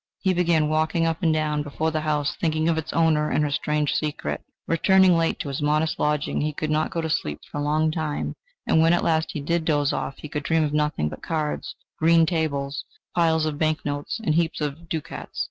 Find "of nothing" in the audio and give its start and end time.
10.63-11.07